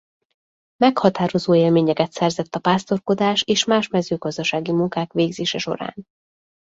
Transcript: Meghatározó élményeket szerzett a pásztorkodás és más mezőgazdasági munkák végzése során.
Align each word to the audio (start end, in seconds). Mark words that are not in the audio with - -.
Meghatározó 0.77 1.55
élményeket 1.55 2.11
szerzett 2.11 2.55
a 2.55 2.59
pásztorkodás 2.59 3.43
és 3.43 3.65
más 3.65 3.87
mezőgazdasági 3.87 4.71
munkák 4.71 5.13
végzése 5.13 5.57
során. 5.57 5.95